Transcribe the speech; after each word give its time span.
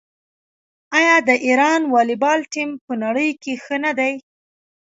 آیا 0.97 1.15
د 1.27 1.29
ایران 1.45 1.81
والیبال 1.93 2.39
ټیم 2.53 2.69
په 2.85 2.93
نړۍ 3.03 3.29
کې 3.41 3.53
ښه 3.63 3.77
نه 3.85 3.91
دی؟ 3.99 4.13